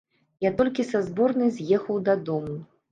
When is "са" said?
0.93-1.03